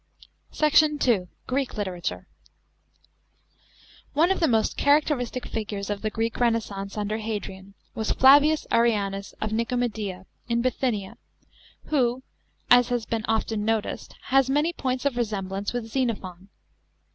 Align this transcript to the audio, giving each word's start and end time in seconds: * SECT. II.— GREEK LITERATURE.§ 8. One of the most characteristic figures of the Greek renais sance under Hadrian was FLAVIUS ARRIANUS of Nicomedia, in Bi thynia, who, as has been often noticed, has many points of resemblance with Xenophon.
* 0.31 0.51
SECT. 0.59 1.07
II.— 1.07 1.27
GREEK 1.45 1.77
LITERATURE.§ 1.77 2.15
8. 2.21 2.25
One 4.13 4.31
of 4.31 4.39
the 4.39 4.47
most 4.47 4.75
characteristic 4.75 5.45
figures 5.45 5.91
of 5.91 6.01
the 6.01 6.09
Greek 6.09 6.33
renais 6.39 6.71
sance 6.71 6.97
under 6.97 7.19
Hadrian 7.19 7.75
was 7.93 8.11
FLAVIUS 8.11 8.65
ARRIANUS 8.71 9.35
of 9.39 9.51
Nicomedia, 9.51 10.25
in 10.49 10.63
Bi 10.63 10.71
thynia, 10.71 11.17
who, 11.89 12.23
as 12.71 12.89
has 12.89 13.05
been 13.05 13.25
often 13.27 13.63
noticed, 13.63 14.15
has 14.23 14.49
many 14.49 14.73
points 14.73 15.05
of 15.05 15.17
resemblance 15.17 15.71
with 15.71 15.85
Xenophon. 15.85 16.49